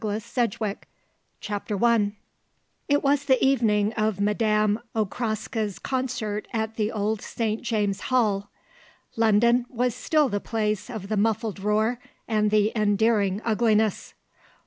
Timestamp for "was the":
3.03-3.45